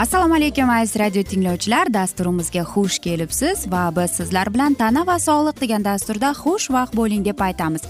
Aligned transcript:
assalomu 0.00 0.34
alaykum 0.34 0.70
aziz 0.70 0.98
radio 0.98 1.22
tinglovchilar. 1.22 1.94
Dasturimizga 1.94 2.60
xush 2.60 2.98
kelibsiz 2.98 3.72
va 3.72 3.96
biz 3.96 4.10
sizlar 4.10 4.54
bilan 4.54 4.74
tana 4.74 5.06
va 5.06 5.16
sog'liq 5.18 5.60
degan 5.60 5.84
dasturda 5.84 6.30
xushvaqt 6.42 6.96
bo'ling 6.96 7.24
deb 7.24 7.40
aytamiz. 7.40 7.82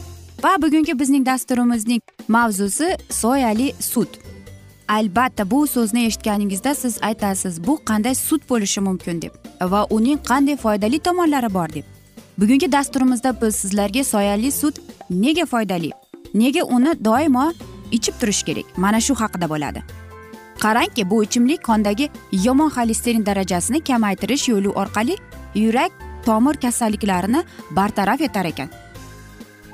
Va 0.45 0.63
bugungi 0.63 0.99
bizning 1.01 1.27
dasturimizning 1.27 2.01
mavzusi 2.29 2.97
soyali 3.11 3.73
sut. 3.81 4.09
Albatta 4.89 5.51
bu 5.51 5.67
so'zni 5.67 6.05
eshitganingizda 6.07 6.75
siz 6.75 6.99
aytasiz 7.03 7.67
bu 7.67 7.79
qanday 7.85 8.15
sut 8.15 8.51
bo'lishi 8.51 8.81
mumkin 8.81 9.23
deb 9.23 9.33
va 9.61 9.87
uning 9.91 10.19
qanday 10.31 10.57
foydali 10.57 10.99
tomonlari 10.99 11.55
bor 11.55 11.69
deb. 11.69 11.85
Bugungi 12.39 12.73
dasturimizda 12.73 13.41
biz 13.43 13.57
sizlarga 13.57 14.05
soyali 14.05 14.53
sut 14.53 14.83
nega 15.11 15.47
foydali 15.47 15.91
nega 16.35 16.63
uni 16.65 16.93
doimo 17.05 17.53
ichib 17.91 18.15
turish 18.21 18.43
kerak? 18.43 18.67
Mana 18.77 19.01
shu 19.01 19.15
haqida 19.15 19.49
bo'ladi. 19.49 20.00
Qarangki 20.65 21.11
bu 21.11 21.23
ichimlik 21.25 21.65
qondagi 21.69 22.11
yomon 22.33 22.71
xolesterin 22.77 23.27
darajasini 23.27 23.81
kamaytirish 23.85 24.49
yo'li 24.53 24.69
orqali 24.83 25.17
yurak 25.55 25.93
tomir 26.27 26.55
kasalliklarini 26.65 27.45
bartaraf 27.71 28.21
etar 28.21 28.45
ekan. 28.45 28.69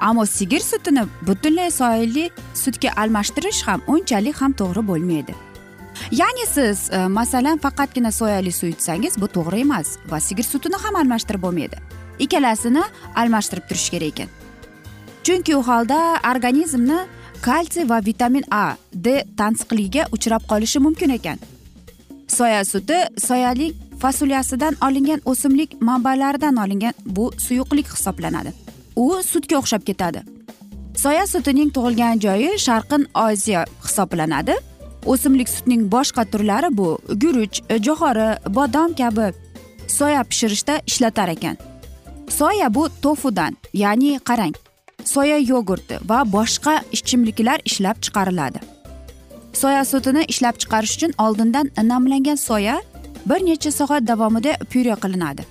Ammo 0.00 0.26
sigir 0.26 0.60
sutini 0.60 1.02
butunlay 1.26 1.70
soyali 1.70 2.30
sutga 2.54 2.91
almashtirish 2.97 3.62
ham 3.66 3.82
unchalik 3.86 4.42
ham 4.42 4.52
to'g'ri 4.52 4.86
bo'lmaydi. 4.91 5.34
Ya'ni 6.10 6.47
siz 6.47 6.91
e, 6.91 7.06
masalan 7.08 7.58
faqatgina 7.58 8.12
soyali 8.12 8.53
suv 8.53 8.68
ichsangiz 8.76 9.20
bu 9.20 9.26
to'g'ri 9.36 9.60
emas 9.60 9.97
va 10.10 10.20
sigir 10.20 10.44
sutini 10.44 10.76
ham 10.84 10.97
almashtirib 11.03 11.42
bo'lmaydi. 11.42 11.76
Ikkalasini 12.18 12.82
almashtirib 13.16 13.68
turish 13.68 13.91
kerak 13.91 14.12
ekan. 14.12 14.28
Chunki 15.24 15.56
u 15.56 15.62
holda 15.62 15.98
organizmni 16.30 16.98
kalsiy 17.46 17.84
va 17.90 17.98
vitamin 18.06 18.44
a 18.50 18.64
d 19.04 19.22
tansiqligiga 19.38 20.02
uchrab 20.14 20.42
qolishi 20.50 20.78
mumkin 20.86 21.10
ekan. 21.18 21.38
Soya 22.36 22.64
suti 22.72 22.98
soyalik 23.26 23.74
fasulyasidan 24.02 24.74
olingan 24.86 25.20
o'simlik 25.30 25.70
manbalaridan 25.88 26.56
olingan 26.64 26.94
bu 27.16 27.30
suyuqlik 27.44 27.86
hisoblanadi. 27.94 28.50
U 28.96 29.22
sutga 29.30 29.56
o'xshab 29.60 29.86
ketadi. 29.88 30.20
Soya 31.02 31.26
sutining 31.32 31.70
tug'ilgan 31.76 32.18
joyi 32.24 32.50
sharqin 32.66 33.06
osiyo 33.26 33.62
hisoblanadi. 33.86 34.54
O'simlik 35.12 35.48
sutining 35.54 35.82
boshqa 35.94 36.22
turlari 36.32 36.68
bu 36.78 36.88
guruch 37.22 37.56
jo'xori 37.86 38.28
bodom 38.56 38.90
kabi. 39.00 39.26
Soya 39.98 40.22
pishirishda 40.30 40.74
ishlatar 40.90 41.28
ekan. 41.36 41.56
Soya 42.38 42.74
bu 42.74 42.88
tofudan 43.02 43.52
ya'ni 43.82 44.18
qarang. 44.28 44.54
Soya 45.14 45.38
yogurti 45.52 45.96
va 46.10 46.18
boshqa 46.36 46.74
ichimliklar 46.96 47.58
ishlab 47.70 47.96
chiqariladi. 48.04 48.60
Soya 49.62 49.84
sutini 49.92 50.22
ishlab 50.32 50.56
chiqarish 50.62 50.94
uchun 50.96 51.12
oldindan 51.24 51.66
namlangan 51.92 52.38
soya 52.48 52.76
bir 53.28 53.40
necha 53.48 53.70
soat 53.78 54.02
davomida 54.10 54.52
pyure 54.70 54.96
qilinadi. 55.04 55.42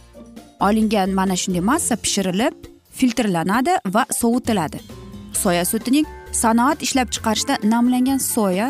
Olingan 0.67 1.09
mana 1.19 1.35
shunday 1.41 1.63
massa 1.71 1.95
pishirilib 2.03 2.53
filtrlanadi 2.97 3.73
va 3.95 4.03
sovitiladi 4.21 4.79
soya 5.45 5.65
sutining 5.71 6.05
sanoat 6.31 6.81
ishlab 6.85 7.09
chiqarishda 7.15 7.55
namlangan 7.73 8.19
soya 8.33 8.67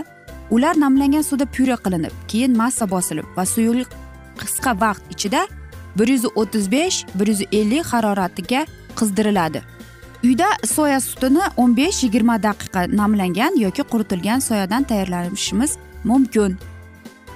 ular 0.56 0.75
namlangan 0.84 1.23
suvda 1.29 1.46
pyure 1.56 1.78
qilinib 1.85 2.13
keyin 2.31 2.57
massa 2.62 2.85
bosilib 2.94 3.28
va 3.38 3.46
suyuqlik 3.53 3.90
qisqa 4.41 4.72
vaqt 4.84 5.03
ichida 5.16 5.41
bir 5.97 6.07
yuz 6.13 6.25
o'ttiz 6.41 6.66
besh 6.75 6.97
bir 7.19 7.28
yuz 7.31 7.41
ellik 7.59 7.85
haroratiga 7.94 8.62
qizdiriladi. 9.00 9.59
Uyda 10.25 10.47
soya 10.66 11.00
sutini 11.00 11.44
o'n 11.58 11.78
besh 11.78 12.03
yigirma 12.03 12.36
daqiqa 12.44 12.81
namlangan 13.00 13.53
yoki 13.66 13.84
quritilgan 13.91 14.40
soyadan 14.40 14.84
tayyorlashimiz 14.90 15.72
mumkin. 16.03 16.58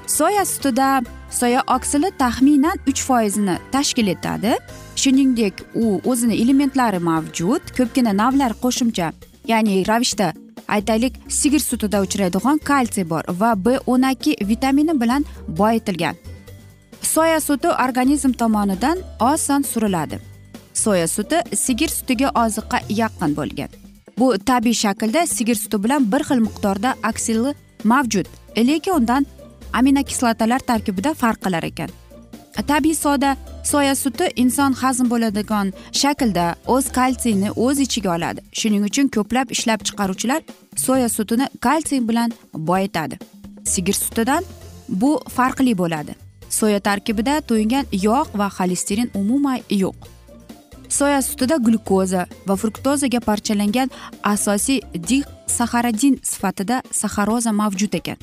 Soya 0.07 0.45
sutida 0.45 1.03
soya 1.39 1.61
oksili 1.75 2.09
taxminan 2.21 2.77
uch 2.89 3.01
foizini 3.07 3.55
tashkil 3.71 4.07
etadi. 4.07 4.53
Shuningdek 4.95 5.53
u 5.75 6.01
o'zini 6.05 6.35
elementlari 6.43 6.99
mavjud 7.09 7.63
ko'pgina 7.77 8.13
navlar 8.21 8.51
qo'shimcha 8.63 9.07
ya'ni 9.51 9.75
ravishda 9.89 10.33
aytaylik 10.75 11.13
sigir 11.39 11.59
sutida 11.59 12.01
uchraydigan 12.05 12.57
kalsiy 12.69 13.09
bor 13.09 13.23
va 13.41 13.51
b 13.65 13.77
o'n 13.87 14.03
ikki 14.13 14.33
vitamini 14.51 15.01
bilan 15.01 15.25
boyitilgan. 15.47 16.15
Soya 17.01 17.39
suti 17.39 17.69
organizm 17.85 18.31
tomonidan 18.31 18.97
oson 19.19 19.61
suriladi. 19.61 20.28
Soya 20.73 21.07
suti 21.07 21.37
sigir 21.55 21.87
sutiga 21.87 22.29
oziqqa 22.43 22.79
yaqin 22.89 23.35
bo'lgan. 23.39 23.69
Bu 24.19 24.37
tabiiy 24.37 24.73
shaklda 24.73 25.27
sigir 25.27 25.55
suti 25.55 25.83
bilan 25.83 26.11
bir 26.11 26.21
xil 26.29 26.39
miqdorda 26.47 26.95
aksili 27.03 27.53
mavjud. 27.83 28.25
Lekin 28.57 28.93
undan 28.93 29.25
aminokislotalar 29.73 30.59
tarkibida 30.59 31.13
farq 31.13 31.39
qilar 31.45 31.63
ekan. 31.63 31.89
Tabiiy 32.67 32.95
soda 32.95 33.37
soya 33.63 33.95
suti 33.95 34.25
inson 34.35 34.73
hazm 34.73 35.09
bo'ladigan 35.09 35.73
shaklda 36.01 36.55
o'z 36.67 36.91
kalsiyni 36.91 37.51
o'z 37.51 37.79
ichiga 37.79 38.15
oladi. 38.15 38.41
Shuning 38.59 38.83
uchun 38.89 39.07
ko'plab 39.15 39.51
ishlab 39.55 39.79
chiqaruvchilar 39.87 40.41
soya 40.75 41.09
sutini 41.09 41.45
kalsiy 41.61 42.07
bilan 42.09 42.31
boyitadi. 42.53 43.15
Sigir 43.65 43.93
sutidan 43.93 44.43
bu 44.89 45.11
farqli 45.35 45.77
bo'ladi. 45.77 46.15
Soya 46.49 46.79
tarkibida 46.79 47.41
to'yingan 47.49 47.85
yog' 47.91 48.37
va 48.39 48.47
xolesterin 48.57 49.09
umuman 49.13 49.59
yo'q. 49.69 50.18
Soya 50.89 51.21
sutida 51.21 51.57
glyukoza 51.57 52.25
va 52.47 52.55
fruktozaga 52.55 53.19
parchalangan 53.19 53.89
asosiy 54.23 54.81
dixsaxaridin 55.09 56.19
sifatida 56.23 56.81
saxaroza 56.91 57.51
mavjud 57.51 57.93
ekan. 57.93 58.17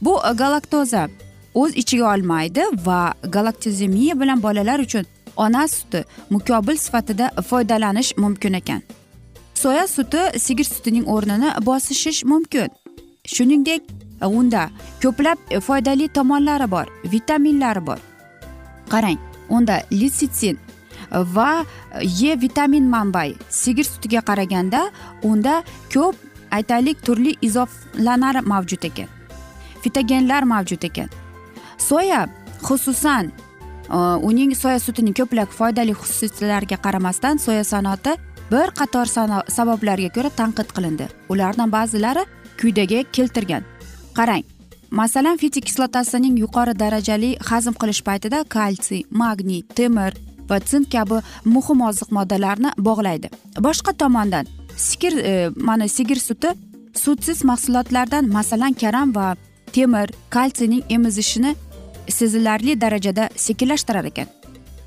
Bu 0.00 0.18
galaktoza 0.34 1.08
o'z 1.54 1.76
ichiga 1.82 2.14
olmaydi 2.14 2.62
va 2.86 3.14
galaktozemiya 3.22 4.20
bilan 4.20 4.42
bolalar 4.42 4.78
uchun 4.80 5.04
ona 5.36 5.68
suti 5.68 6.04
mukobil 6.30 6.76
sifatida 6.76 7.30
foydalanish 7.48 8.16
mumkin 8.16 8.52
ekan. 8.52 8.82
Soya 9.54 9.86
suti 9.86 10.18
sigir 10.38 10.64
sutining 10.64 11.06
o'rnini 11.08 11.50
bosishish 11.66 12.24
mumkin. 12.24 12.68
Shuningdek 13.24 13.82
unda 14.22 14.70
ko'plab 15.02 15.38
foydali 15.60 16.08
tomonlari 16.08 16.70
bor 16.70 16.86
vitaminlari 17.12 17.86
bor. 17.86 17.98
Qarang 18.88 19.18
unda 19.48 19.82
litsitsin 19.92 20.58
va 21.10 21.64
e 22.00 22.36
vitamin 22.36 22.88
manbai. 22.88 23.36
Sigir 23.48 23.84
sutiga 23.84 24.20
qaraganda 24.20 24.90
unda 25.22 25.62
ko'p 25.92 26.16
aytaylik 26.50 27.02
turli 27.04 27.36
izoflanar 27.42 28.42
mavjud 28.42 28.84
ekan. 28.84 29.08
Fitogenlar 29.82 30.44
mavjud 30.44 30.84
ekan. 30.84 31.08
Soya 31.78 32.26
xususan 32.62 33.30
e, 33.90 33.98
uning 34.22 34.54
soya 34.54 34.78
sutining 34.78 35.16
ko'plab 35.16 35.52
foydali 35.58 35.94
xususiyatlariga 35.94 36.80
qaramasdan 36.82 37.38
soya 37.38 37.64
sanoati 37.64 38.16
bir 38.50 38.70
qator 38.78 39.06
sabablarga 39.58 40.10
ko'ra 40.16 40.30
tanqid 40.30 40.74
qilindi. 40.76 41.08
Ulardan 41.28 41.70
ba'zilari 41.70 42.26
quyidagi 42.60 43.04
keltirgan. 43.12 43.64
Qarang 44.16 44.44
masalan 44.90 45.36
fitik 45.36 45.66
kislotasining 45.66 46.38
yuqori 46.38 46.74
darajali 46.78 47.36
hazm 47.48 47.74
qilish 47.80 48.02
paytida 48.06 48.44
kalsiy 48.44 49.02
magniy 49.10 49.62
temir 49.76 50.14
va 50.50 50.60
sink 50.64 50.90
kabi 50.92 51.20
muhim 51.44 51.80
oziq 51.88 52.12
moddalarni 52.16 52.70
bog'laydi. 52.78 53.28
Boshqa 53.66 53.92
tomondan 54.02 54.46
sigir 54.76 55.14
e, 55.18 55.50
mana 55.56 55.88
sigir 55.88 56.16
suti 56.16 56.48
sutsiz 56.94 57.44
mahsulotlardan 57.44 58.28
masalan 58.28 58.72
karam 58.72 59.14
va 59.14 59.36
temir 59.72 60.10
kalsiyning 60.30 60.82
emizishini 60.88 61.54
sezilarli 62.08 62.80
darajada 62.80 63.28
sekinlashtirar 63.36 64.04
ekan. 64.04 64.26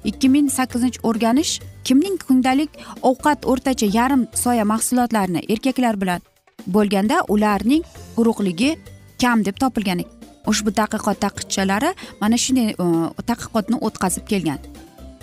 Ikki 0.03 0.29
ming 0.29 0.49
sakkizinchi 0.49 0.99
o'rganish 1.03 1.59
kimning 1.83 2.17
kundalik 2.27 2.69
ovqat 3.01 3.45
o'rtacha 3.51 3.87
yarim 3.93 4.27
soya 4.33 4.65
mahsulotlarini 4.65 5.41
erkaklar 5.53 6.01
bilan 6.01 6.21
bo'lganda 6.67 7.23
ularning 7.27 7.83
quruqligi 8.15 8.77
kam 9.21 9.43
deb 9.45 9.59
topilgan 9.59 10.03
ushbu 10.51 10.71
tadqiqot 10.79 11.17
taqidchalari 11.25 11.89
mana 12.21 12.37
shunday 12.43 12.69
e, 12.83 12.85
tadqiqotni 13.29 13.77
o'tkazib 13.87 14.25
kelgan. 14.31 14.59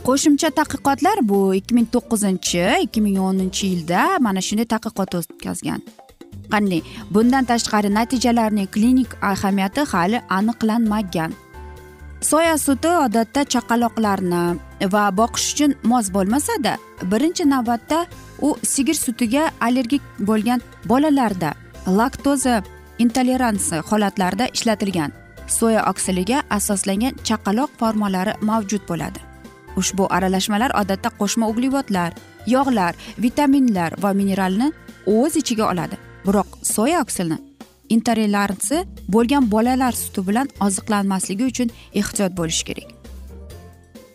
Qo'shimcha 0.06 0.48
tadqiqotlar 0.58 1.18
bu 1.28 1.38
ikki 1.58 1.74
ming 1.76 1.86
to'qqizinchi 1.94 2.60
ikki 2.84 3.00
ming 3.06 3.16
o'ninchi 3.28 3.70
yilda 3.72 4.02
mana 4.26 4.40
shunday 4.46 4.66
tadqiqot 4.72 5.16
o'tkazgan. 5.18 5.80
Qanday? 6.52 6.80
Bundan 7.14 7.44
tashqari 7.50 7.90
natijalarning 7.98 8.68
klinik 8.74 9.10
ahamiyati 9.30 9.82
hali 9.92 10.18
aniqlanmagan. 10.38 11.34
Soya 12.30 12.54
suti 12.66 12.90
odatda 13.06 13.40
chaqaloqlarni 13.54 14.44
va 14.94 15.04
boqish 15.20 15.48
uchun 15.52 15.76
mos 15.90 16.06
bo'lmasada 16.16 16.72
birinchi 17.12 17.44
navbatda 17.54 17.98
u 18.46 18.48
sigir 18.72 18.96
sutiga 19.04 19.44
allergik 19.66 20.02
bo'lgan 20.28 20.60
bolalarda 20.90 21.50
laktoza 21.98 22.56
intoleransiya 23.04 23.86
holatlarida 23.90 24.46
ishlatilgan. 24.56 25.10
Soya 25.58 25.80
oksiliga 25.90 26.38
asoslangan 26.58 27.14
chaqaloq 27.28 27.70
formalari 27.80 28.32
mavjud 28.50 28.84
bo'ladi. 28.90 29.20
Ushbu 29.80 30.06
aralashmalar 30.16 30.70
odatda 30.80 31.10
qo'shma 31.20 31.48
uglevodlar 31.50 32.12
yog'lar 32.46 32.94
vitaminlar 33.18 33.90
va 34.02 34.12
mineralni 34.12 34.72
o'z 35.06 35.36
ichiga 35.36 35.72
oladi. 35.72 35.96
Biroq 36.26 36.48
soya 36.62 37.00
oksilni 37.00 37.38
intoleransi 37.88 38.84
bo'lgan 39.08 39.50
bolalar 39.50 39.92
suti 39.92 40.28
bilan 40.28 40.48
oziqlanmasligi 40.60 41.44
uchun 41.44 41.70
ehtiyot 41.94 42.36
bo'lish 42.36 42.62
kerak. 42.68 42.88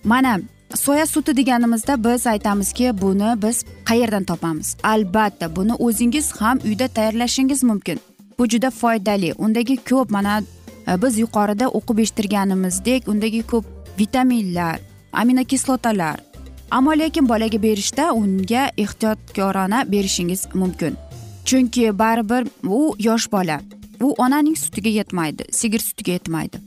Mana 0.04 0.40
soya 0.76 1.06
suti 1.06 1.38
deganimizda 1.38 2.04
biz 2.04 2.28
aytamizki 2.28 3.02
buni 3.02 3.42
biz 3.44 3.66
qayerdan 3.86 4.24
topamiz? 4.24 4.76
Albatta 4.84 5.56
buni 5.56 5.74
o'zingiz 5.74 6.32
ham 6.32 6.60
uyda 6.66 6.88
tayyorlashingiz 6.88 7.64
mumkin. 7.64 8.00
Bu 8.40 8.48
juda 8.48 8.70
foydali. 8.70 9.34
Undagi 9.38 9.78
ko'p 9.78 10.12
mana 10.12 10.44
e, 10.88 11.02
biz 11.02 11.18
yuqorida 11.20 11.68
o'qib 11.68 11.98
eshittirganimizdek 12.00 13.08
undagi 13.08 13.44
ko'p 13.44 13.66
vitaminlar 14.00 14.80
aminokislotalar 15.14 16.20
ammo 16.72 16.92
lekin 16.92 17.30
bolaga 17.30 17.64
berishda 17.64 18.14
unga 18.14 18.72
ehtiyotkorona 18.78 19.92
berishingiz 19.92 20.48
mumkin. 20.54 20.98
Chunki 21.46 22.00
baribir 22.00 22.48
u 22.64 22.96
yosh 23.00 23.32
bola. 23.32 23.62
U 24.02 24.16
onaning 24.18 24.58
sutiga 24.58 24.90
yetmaydi 24.90 25.44
sigir 25.52 25.80
sutiga 25.80 26.12
yetmaydi. 26.12 26.58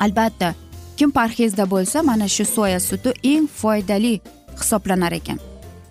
Albatta 0.00 0.54
kim 0.96 1.10
parhezda 1.10 1.70
bo'lsa 1.70 2.02
mana 2.02 2.28
shu 2.28 2.44
soya 2.44 2.80
suti 2.80 3.12
eng 3.22 3.46
foydali 3.48 4.20
hisoblanar 4.60 5.12
ekan. 5.12 5.38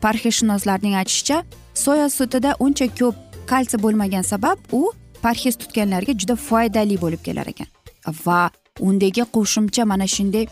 Parhezshunoslarning 0.01 0.95
aytishicha 0.95 1.43
soya 1.73 2.09
sutida 2.09 2.55
uncha 2.59 2.87
ko'p 2.99 3.15
kalsiy 3.47 3.81
bo'lmagan 3.83 4.21
sabab 4.21 4.57
u 4.71 4.91
parhez 5.23 5.55
tutganlarga 5.61 6.13
juda 6.21 6.35
foydali 6.35 7.01
bo'lib 7.01 7.21
kelar 7.27 7.47
ekan. 7.47 7.67
Va 8.25 8.49
undagi 8.79 9.23
qo'shimcha 9.35 9.85
mana 9.85 10.07
shunday 10.07 10.45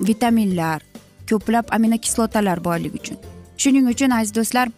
vitaminlar 0.00 0.82
ko'plab 1.30 1.66
aminokislotalar 1.76 2.64
borligi 2.64 2.98
uchun. 3.00 3.18
Shuning 3.62 3.86
uchun 3.92 4.10
aziz 4.10 4.34
do'stlar 4.34 4.68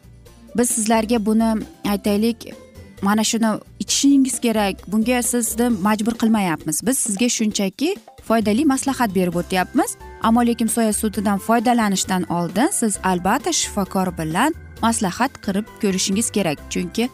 biz 0.59 0.71
sizlarga 0.71 1.27
buni 1.27 1.51
aytaylik. 1.93 2.55
Mana 3.03 3.25
shuni 3.25 3.51
ichishingiz 3.83 4.41
kerak. 4.41 4.75
Bunga 4.93 5.23
sizni 5.23 5.69
majbur 5.69 6.15
qilmayapmiz. 6.23 6.87
Biz 6.87 6.99
sizga 6.99 7.29
shunchaki 7.29 7.97
foydali 8.29 8.65
maslahat 8.65 9.15
berib 9.15 9.35
o'tyapmiz. 9.35 9.97
Ammo 10.23 10.47
lekin 10.47 10.67
soya 10.67 10.93
sutidan 10.93 11.39
foydalanishdan 11.39 12.23
oldin 12.31 12.69
siz 12.73 12.99
albatta 13.05 13.53
shifokor 13.53 14.19
bilan 14.19 14.55
maslahat 14.83 15.33
qilib 15.45 15.67
ko'rishingiz 15.83 16.31
kerak. 16.31 16.59
Chunki 16.71 17.09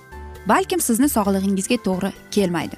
balkim 0.46 0.80
sizni 0.80 1.08
sog'lig'ingizga 1.08 1.76
to'g'ri 1.86 2.12
kelmaydi. 2.30 2.76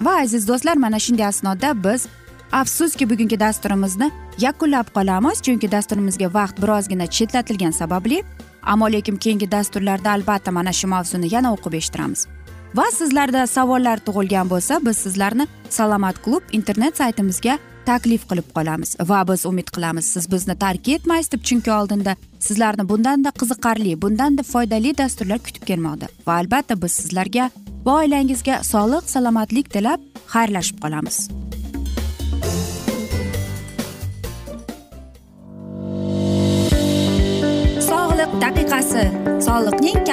Va 0.00 0.12
aziz 0.24 0.48
do'stlar 0.48 0.76
mana 0.76 0.98
shunday 0.98 1.26
asnoda 1.26 1.84
biz 1.84 2.06
afsuski 2.52 3.10
bugungi 3.10 3.40
dasturimizni 3.40 4.10
yakunlab 4.38 4.90
qolamiz 4.96 5.42
chunki 5.42 5.70
dasturimizga 5.72 6.34
vaqt 6.34 6.62
birozgina 6.62 7.06
chetlatilgani 7.06 7.72
sababli 7.72 8.22
ammo 8.62 8.92
lekin 8.92 9.16
keyingi 9.16 9.50
dasturlarda 9.50 10.10
albatta 10.10 10.50
mana 10.52 10.72
shu 10.72 10.88
mavzuni 10.88 11.34
yana 11.34 11.52
o'qib 11.54 11.74
eshittiramiz. 11.80 12.26
Va 12.74 12.86
sizlarda 12.98 13.46
savollar 13.46 13.98
tug'ilgan 14.06 14.50
bo'lsa 14.50 14.80
biz 14.86 14.96
sizlarni 14.96 15.46
salomat 15.68 16.22
klub 16.24 16.42
internet 16.52 16.96
saytimizga 16.96 17.58
taklif 17.86 18.26
qilib 18.30 18.48
qolamiz. 18.56 18.96
Va 19.10 19.20
biz 19.28 19.46
umid 19.46 19.68
qilamiz 19.74 20.04
siz 20.14 20.30
bizni 20.32 20.58
tark 20.58 20.88
etmaysiz 20.88 21.32
deb 21.32 21.42
chunki 21.48 21.72
oldinda 21.72 22.16
sizlarni 22.38 22.88
bundanda 22.88 23.30
qiziqarli 23.40 24.02
bundanda 24.02 24.42
foydali 24.42 24.98
dasturlar 24.98 25.38
kutib 25.38 25.66
kelmoqda. 25.70 26.06
Va 26.26 26.38
albatta 26.42 26.82
biz 26.82 26.92
sizlarga 27.02 27.50
va 27.86 28.00
oilangizga 28.00 28.62
sog'lik 28.72 29.14
salomatlik 29.14 29.70
tilab 29.70 30.00
xayrlashib 30.34 30.82
qolamiz. 30.84 31.28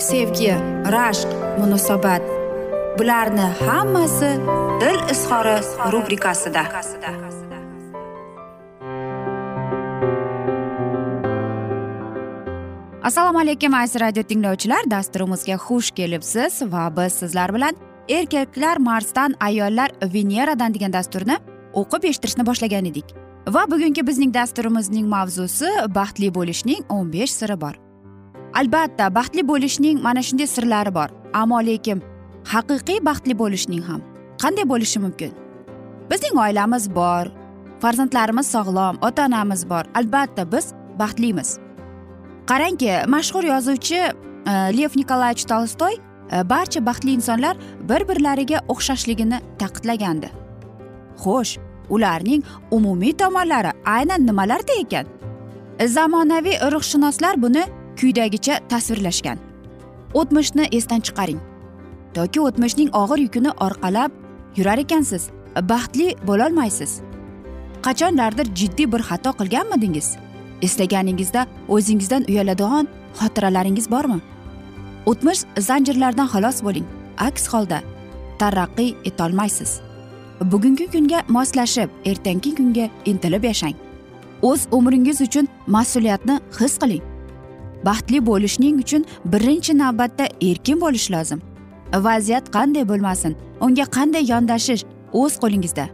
sevgi 0.00 0.52
rashq 0.94 1.28
munosabat. 1.58 2.22
Bularni 2.98 3.46
hammasi 3.66 4.30
dil 4.80 4.98
izhori 5.12 5.56
rubrikasida. 5.92 6.62
Assalomu 13.02 13.40
alaykum 13.40 13.74
aziz 13.74 14.00
radio 14.00 14.22
tinglovchilar. 14.22 14.90
Dasturimizga 14.90 15.56
xush 15.56 15.90
kelibsiz 15.90 16.62
va 16.72 16.88
biz 16.96 17.12
sizlar 17.12 17.54
bilan 17.54 17.76
erkaklar 18.08 18.76
marsdan 18.76 19.34
ayollar 19.40 19.90
veneradan 20.14 20.74
degan 20.74 20.92
dasturni 20.92 21.36
o'qib 21.74 22.04
eshittirishni 22.04 22.46
boshlagan 22.46 22.84
edik. 22.84 23.04
Va 23.48 23.64
bugungi 23.70 24.06
bizning 24.06 24.34
dasturimizning 24.34 25.06
mavzusi 25.08 25.70
baxtli 25.94 26.34
bo'lishning 26.34 26.84
o'n 26.88 27.12
besh 27.12 27.32
siri 27.32 27.60
bor. 27.60 27.89
Albatta 28.54 29.14
baxtli 29.14 29.42
bo'lishning 29.48 30.02
mana 30.02 30.22
shunday 30.22 30.46
sirlari 30.46 30.94
bor. 30.94 31.08
Ammo 31.34 31.58
lekin 31.70 32.02
haqiqiy 32.52 33.04
baxtli 33.08 33.34
bo'lishning 33.42 33.82
ham 33.88 34.00
qanday 34.42 34.66
bo'lishi 34.72 34.98
mumkin? 35.04 35.32
Bizning 36.10 36.36
oilamiz 36.44 36.84
bor 36.94 37.26
farzandlarimiz 37.82 38.46
sog'lom 38.54 38.98
ota 39.02 39.26
onamiz 39.26 39.68
bor. 39.70 39.84
Albatta 39.94 40.52
biz 40.52 40.72
baxtlimiz. 40.98 41.58
Qarangki 42.50 42.92
mashhur 43.14 43.44
yozuvchi 43.44 44.00
e, 44.50 44.52
lev 44.78 44.92
nikolayevich 45.00 45.46
tolstoy 45.52 45.94
e, 45.94 46.48
barcha 46.50 46.86
baxtli 46.86 47.12
insonlar 47.18 47.56
bir 47.88 48.08
birlariga 48.08 48.58
o'xshashligini 48.68 49.38
ta'kidlagandi. 49.60 50.28
Xo'sh 51.22 51.58
ularning 51.90 52.42
umumiy 52.70 53.12
tomonlari 53.12 53.72
aynan 53.96 54.26
nimalarda 54.26 54.74
ekan? 54.82 55.06
Zamonaviy 55.96 56.56
ruhshunoslar 56.72 57.42
buni 57.42 57.64
quyidagicha 58.00 58.54
tasvirlashgan. 58.68 59.38
O'tmishni 60.14 60.64
esdan 60.72 61.00
chiqaring. 61.06 61.40
Toki 62.14 62.40
o'tmishning 62.40 62.90
og'ir 63.02 63.18
yukini 63.26 63.50
orqalab 63.66 64.10
yurar 64.56 64.78
ekansiz. 64.78 65.28
Baxtli 65.70 66.16
bo'lolmaysiz. 66.28 67.00
Qachonlardir 67.82 68.46
jiddiy 68.60 68.92
bir 68.92 69.02
xato 69.08 69.30
qilganmidingiz? 69.40 70.08
Eslaganingizda 70.62 71.46
o'zingizdan 71.68 72.24
uyaladigan 72.28 72.88
xotiralaringiz 73.20 73.90
bormi? 73.90 74.20
O'tmish 75.06 75.42
zanjirlardan 75.68 76.28
xalos 76.32 76.62
bo'ling. 76.66 76.86
Aks 77.18 77.48
holda 77.52 77.78
taraqqiy 78.38 78.90
etolmaysiz. 79.04 79.80
Bugungi 80.52 80.86
kunga 80.92 81.22
moslashib 81.28 81.88
ertangi 82.04 82.54
kunga 82.58 82.86
intilib 83.04 83.44
yashang. 83.44 83.76
O'z 84.42 84.60
umringiz 84.72 85.20
uchun 85.20 85.48
mas'uliyatni 85.66 86.40
his 86.58 86.78
qiling. 86.78 87.09
Baxtli 87.84 88.26
bo'lishning 88.26 88.76
uchun 88.84 89.04
birinchi 89.32 89.78
navbatda 89.78 90.28
erkin 90.48 90.80
bo'lish 90.80 91.10
lozim. 91.14 91.40
Vaziyat 92.06 92.46
qanday 92.56 92.84
bo'lmasin 92.90 93.36
unga 93.60 93.86
qanday 93.96 94.24
yondashish 94.32 94.84
o'z 95.12 95.34
qo'lingizda. 95.42 95.84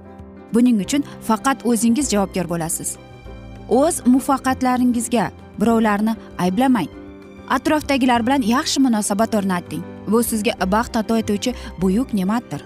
Buning 0.55 0.79
uchun 0.85 1.03
faqat 1.29 1.67
o'zingiz 1.71 2.11
javobgar 2.13 2.47
bo'lasiz. 2.53 2.97
O'z 3.69 3.97
muvaffaqiyatlaringizga 4.07 5.31
birovlarni 5.61 6.15
ayblamang. 6.39 6.89
Atrofdagilar 7.57 8.27
bilan 8.27 8.43
yaxshi 8.43 8.81
munosabat 8.87 9.35
o'rnating. 9.35 9.83
Bu 10.09 10.23
sizga 10.23 10.53
baxt 10.73 10.97
ato 10.97 11.17
etuvchi 11.17 11.55
buyuk 11.81 12.15
ne'matdir. 12.15 12.63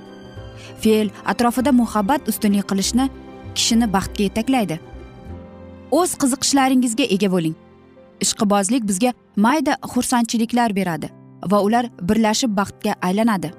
Fe'l 0.82 1.08
atrofida 1.24 1.72
muhabbat 1.72 2.28
ustunlik 2.28 2.68
qilishni 2.70 3.08
kishini 3.54 3.92
baxtga 3.92 4.22
yetaklaydi. 4.28 4.80
O'z 5.90 6.14
qiziqishlaringizga 6.20 7.04
ega 7.16 7.28
bo'ling. 7.34 7.54
Ishqibozlik 8.20 8.88
bizga 8.88 9.12
mayda 9.36 9.76
xursandchiliklar 9.92 10.76
beradi 10.76 11.10
va 11.50 11.62
ular 11.62 11.90
birlashib 12.02 12.56
baxtga 12.56 12.94
aylanadi. 13.02 13.50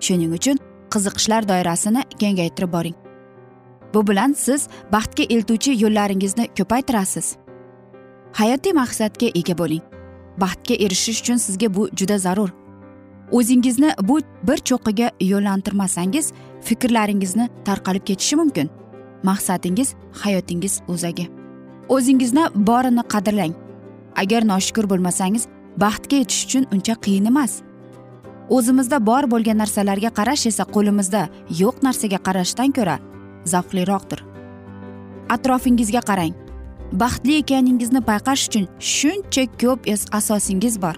Shuning 0.00 0.32
uchun 0.38 0.58
qiziqishlar 0.92 1.48
doirasini 1.48 2.02
kengaytirib 2.20 2.72
boring. 2.72 2.96
Bu 3.94 4.06
bilan 4.06 4.32
siz 4.32 4.68
baxtga 4.92 5.24
eltuvchi 5.34 5.76
yo'llaringizni 5.82 6.48
ko'paytirasiz. 6.58 7.36
Hayotiy 8.32 8.72
maqsadga 8.72 9.28
ega 9.40 9.58
bo'ling. 9.58 9.82
Baxtga 10.40 10.74
erishish 10.74 11.20
uchun 11.22 11.36
sizga 11.36 11.74
bu 11.74 11.88
juda 11.96 12.18
zarur. 12.18 12.50
O'zingizni 13.32 13.90
bu 14.02 14.20
bir 14.48 14.58
cho'qqiga 14.68 15.10
yo'llantirmasangiz 15.20 16.32
fikrlaringizni 16.66 17.48
tarqalib 17.64 18.04
ketishi 18.04 18.36
mumkin. 18.36 18.70
Maqsadingiz 19.22 19.94
hayotingiz 20.12 20.80
o'zagi. 20.88 21.37
O'zingizni 21.88 22.44
borini 22.54 23.02
qadrlang. 23.12 23.54
Agar 24.16 24.42
noshukur 24.52 24.88
bo'lmasangiz 24.90 25.46
baxtga 25.82 26.16
yetish 26.22 26.44
uchun 26.46 26.64
uncha 26.74 26.94
qiyin 27.04 27.26
emas. 27.30 27.52
O'zimizda 28.56 28.98
bor 29.06 29.24
bo'lgan 29.32 29.58
narsalarga 29.62 30.10
qarash 30.18 30.46
esa 30.50 30.64
qo'limizda 30.74 31.22
yo'q 31.60 31.76
narsaga 31.86 32.18
qarashdan 32.26 32.72
ko'ra 32.78 32.96
zavqliroqdir. 33.52 34.20
Atrofingizga 35.34 36.02
qarang. 36.10 36.34
Baxtli 37.02 37.36
ekaningizni 37.42 38.00
payqash 38.10 38.48
uchun 38.48 38.64
shuncha 38.94 39.44
ko'p 39.62 39.80
asosingiz 40.18 40.82
bor. 40.84 40.96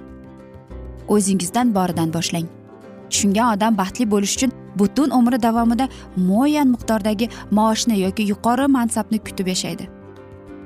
O'zingizdan 1.14 1.74
boridan 1.76 2.10
boshlang. 2.16 2.46
Tushungan 3.10 3.54
odam 3.54 3.78
baxtli 3.80 4.10
bo'lish 4.10 4.34
uchun 4.36 4.52
butun 4.80 5.10
umri 5.18 5.42
davomida 5.46 5.88
muayyan 6.16 6.68
miqdordagi 6.74 7.26
maoshni 7.58 7.96
yoki 8.04 8.22
yuqori 8.32 8.66
mansabni 8.76 9.18
kutib 9.26 9.46
yashaydi. 9.54 9.99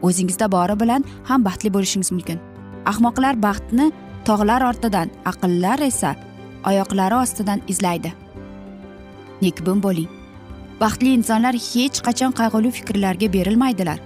O'zingizda 0.03 0.53
bori 0.53 0.81
bilan 0.81 1.05
ham 1.25 1.45
baxtli 1.45 1.73
bo'lishingiz 1.75 2.13
mumkin. 2.13 2.39
Ahmoqlar 2.87 3.43
baxtni 3.43 3.93
tog'lar 4.25 4.63
ortidan 4.71 5.11
aqllar 5.31 5.79
esa 5.79 6.17
oyoqlari 6.69 7.15
ostidan 7.15 7.61
izlaydi. 7.69 8.13
Nekbin 9.43 9.83
bo'ling. 9.83 10.09
Baxtli 10.81 11.15
insonlar 11.19 11.55
hech 11.55 11.99
qachon 12.07 12.33
qayg'uli 12.41 12.71
fikrlarga 12.71 13.33
berilmaydilar. 13.33 13.99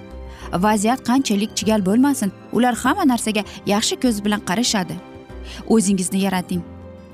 Vaziyat 0.64 1.00
qanchalik 1.09 1.52
chigal 1.59 1.85
bo'lmasin 1.88 2.33
ular 2.52 2.75
hamma 2.83 3.04
narsaga 3.12 3.42
yaxshi 3.66 4.00
ko'z 4.02 4.25
bilan 4.25 4.40
qarashadi. 4.49 4.97
O'zingizni 5.75 6.21
yarating. 6.26 6.62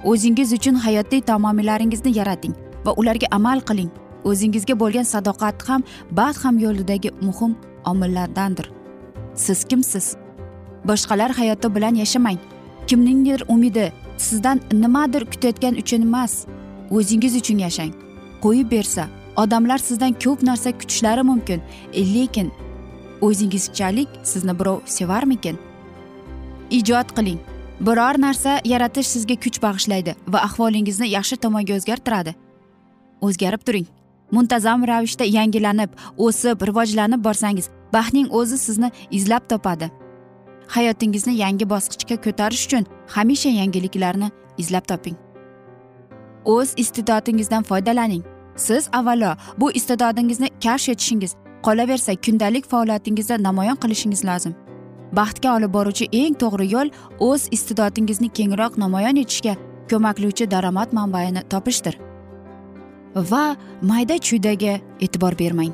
O'zingiz 0.04 0.52
uchun 0.52 0.74
hayotiy 0.86 1.20
tamomillaringizni 1.30 2.18
yarating 2.18 2.54
va 2.86 2.92
ularga 3.00 3.26
amal 3.30 3.60
qiling. 3.68 3.90
O'zingizga 4.24 4.74
bo'lgan 4.82 5.06
sadoqat 5.14 5.68
ham 5.68 5.82
baxt 6.10 6.44
ham 6.44 6.58
yo'lidagi 6.58 7.10
muhim 7.26 7.56
omillardandir. 7.84 8.70
Siz 9.34 9.64
kimsiz? 9.64 10.16
Boshqalar 10.84 11.30
hayoti 11.38 11.74
bilan 11.74 11.94
yashamang. 11.94 12.38
Kimningdir 12.86 13.42
umidi 13.48 13.92
sizdan 14.18 14.60
nimadir 14.72 15.24
kutayotgan 15.32 15.74
uchun 15.74 16.02
emas 16.02 16.46
o'zingiz 16.90 17.36
uchun 17.36 17.58
yashang. 17.58 17.92
Qo'yib 18.44 18.70
bersa 18.70 19.08
odamlar 19.36 19.78
sizdan 19.78 20.12
ko'p 20.24 20.42
narsa 20.42 20.78
kutishlari 20.78 21.22
mumkin 21.22 21.60
lekin 21.94 22.52
o'zingizchalik 23.20 24.08
sizni 24.22 24.58
birov 24.60 24.78
sevarmikin? 24.86 25.58
Ijod 26.70 27.08
qiling. 27.16 27.40
Biror 27.80 28.20
narsa 28.20 28.60
yaratish 28.64 29.08
sizga 29.14 29.36
kuch 29.44 29.58
bag'ishlaydi 29.62 30.14
va 30.32 30.38
ahvolingizni 30.48 31.08
yaxshi 31.16 31.36
tomonga 31.36 31.74
o'zgartiradi. 31.78 32.34
O'zgarib 33.20 33.62
turing. 33.66 33.86
Muntazam 34.32 34.86
ravishda 34.88 35.24
yangilanib 35.24 35.90
o'sib 36.16 36.62
rivojlanib 36.68 37.24
borsangiz 37.24 37.68
baxtning 37.92 38.28
o'zi 38.30 38.58
sizni 38.58 38.90
izlab 39.10 39.48
topadi. 39.48 39.90
Hayotingizni 40.68 41.34
yangi 41.36 41.70
bosqichga 41.70 42.16
ko'tarish 42.24 42.66
uchun 42.66 42.84
hamisha 43.06 43.48
yangiliklarni 43.48 44.30
izlab 44.58 44.84
toping. 44.88 45.16
O'z 46.44 46.74
iste'dodingizdan 46.76 47.62
foydalaning. 47.62 48.22
Siz 48.56 48.88
avvalo 48.92 49.36
bu 49.58 49.72
iste'dodingizni 49.72 50.48
kashf 50.64 50.88
etishingiz 50.88 51.34
qolaversa 51.62 52.16
kundalik 52.26 52.70
faoliyatingizda 52.70 53.42
namoyon 53.42 53.76
qilishingiz 53.76 54.24
lozim. 54.24 54.54
Baxtga 55.12 55.56
olib 55.56 55.72
boruvchi 55.74 56.08
eng 56.12 56.34
to'g'ri 56.42 56.66
yo'l 56.74 56.90
o'z 57.28 57.48
iste'dodingizni 57.56 58.28
kengroq 58.38 58.78
namoyon 58.84 59.16
etishga 59.16 59.54
ko'maklovchi 59.90 60.50
daromad 60.50 60.92
manbaini 60.92 61.42
topishdir. 61.52 62.13
Va 63.14 63.56
mayda 63.82 64.18
chuydaga 64.18 64.80
e'tibor 65.00 65.38
bermang. 65.38 65.72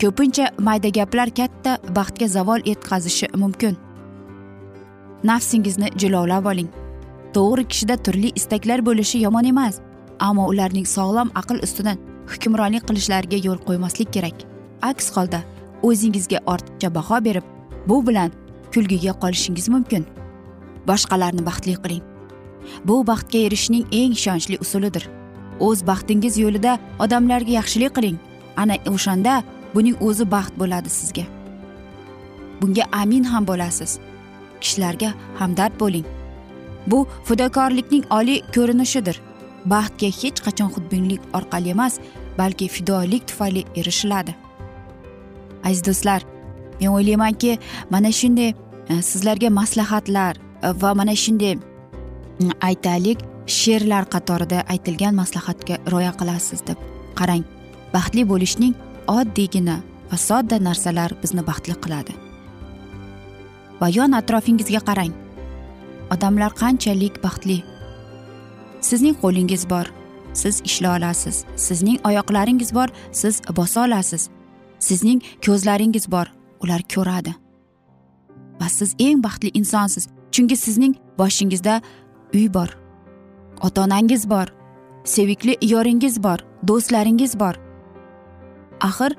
Ko'pincha 0.00 0.50
mayda 0.58 0.88
gaplar 0.88 1.30
katta 1.30 1.78
baxtga 1.94 2.28
zavol 2.28 2.60
yetkazishi 2.64 3.26
mumkin. 3.36 3.76
Nafsingizni 5.24 5.90
jilovlab 5.96 6.46
oling. 6.46 6.68
To'g'ri 7.34 7.64
kishida 7.68 7.96
turli 7.96 8.32
istaklar 8.34 8.80
bo'lishi 8.86 9.18
yomon 9.24 9.44
emas 9.44 9.80
ammo 10.18 10.48
ularning 10.48 10.86
sog'lom 10.86 11.30
aql 11.34 11.58
ustidan 11.66 11.98
hukmronlik 12.30 12.86
qilishlariga 12.88 13.38
yo'l 13.46 13.58
qo'ymaslik 13.66 14.12
kerak. 14.12 14.46
Aks 14.82 15.10
holda 15.16 15.42
o'zingizga 15.82 16.38
ortiqcha 16.46 16.94
baho 16.94 17.18
berib 17.24 17.44
bu 17.88 18.06
bilan 18.06 18.32
kulgiga 18.72 19.12
qolishingiz 19.22 19.68
mumkin. 19.68 20.06
Boshqalarni 20.88 21.44
baxtli 21.48 21.76
qiling. 21.84 22.04
Bu 22.84 23.06
baxtga 23.06 23.38
erishishning 23.46 23.84
eng 23.92 24.12
ishonchli 24.18 24.58
usulidir. 24.64 25.17
O'z 25.66 25.86
baxtingiz 25.86 26.38
yo'lida 26.44 26.78
odamlarga 27.04 27.52
yaxshilik 27.58 27.94
qiling. 27.96 28.16
Ana 28.56 28.76
o'shanda 28.94 29.42
buning 29.74 29.96
o'zi 30.06 30.30
baxt 30.30 30.54
bo'ladi 30.60 30.90
sizga. 30.98 31.24
Bunga 32.60 32.84
amin 32.92 33.24
ham 33.24 33.46
bo'lasiz. 33.50 33.98
Kishilarga 34.60 35.10
hamdard 35.40 35.74
bo'ling. 35.80 36.06
Bu 36.86 37.06
fidokorlikning 37.24 38.04
oliy 38.18 38.42
ko'rinishidir. 38.54 39.16
Baxtga 39.72 40.08
hech 40.20 40.38
qachon 40.46 40.70
xudbinlik 40.74 41.22
orqali 41.36 41.70
emas 41.76 42.00
balki 42.38 42.68
fidoyilik 42.68 43.28
tufayli 43.28 43.64
erishiladi. 43.76 44.34
Aziz 45.64 45.84
do'stlar 45.86 46.22
men 46.80 46.88
o'ylaymanki 46.88 47.58
mana 47.90 48.12
shunday 48.12 48.54
e, 48.88 49.02
sizlarga 49.02 49.50
maslahatlar 49.50 50.36
e, 50.62 50.68
va 50.82 50.94
mana 50.94 51.16
shunday 51.16 51.52
e, 51.52 51.58
aytaylik 52.60 53.18
she'rlar 53.56 54.04
qatorida 54.14 54.62
aytilgan 54.72 55.14
maslahatga 55.20 55.80
rioya 55.92 56.12
qilasiz 56.20 56.60
deb 56.68 56.78
qarang. 57.18 57.44
Baxtli 57.94 58.22
bo'lishning 58.30 58.74
oddiygina 59.08 59.76
va 60.10 60.16
sodda 60.28 60.58
narsalar 60.68 61.14
bizni 61.22 61.42
baxtli 61.50 61.74
qiladi. 61.84 62.14
Va 63.80 63.88
yon 63.98 64.16
atrofingizga 64.20 64.80
qarang. 64.88 65.12
Odamlar 66.14 66.52
qanchalik 66.62 67.20
baxtli. 67.24 67.58
Sizning 68.88 69.16
qo'lingiz 69.22 69.64
bor 69.72 69.86
siz 70.40 70.60
ishla 70.68 70.96
olasiz. 70.96 71.44
Sizning 71.56 71.98
oyoqlaringiz 72.08 72.74
bor 72.74 72.88
siz 73.12 73.40
bosa 73.56 73.84
olasiz. 73.86 74.28
Sizning 74.78 75.22
ko'zlaringiz 75.44 76.10
bor 76.10 76.26
ular 76.62 76.82
ko'radi. 76.94 77.32
Va 78.60 78.68
siz 78.78 78.94
eng 78.98 79.22
baxtli 79.26 79.50
insonsiz 79.60 80.08
chunki 80.32 80.56
sizning 80.56 80.94
boshingizda 81.18 81.80
uy 82.34 82.46
bor. 82.54 82.77
Ota 83.62 83.82
onangiz 83.84 84.30
bor 84.30 84.46
sevikli 85.04 85.56
yoringiz 85.62 86.22
bor 86.22 86.38
do'stlaringiz 86.68 87.40
bor. 87.40 87.54
Axir 88.80 89.16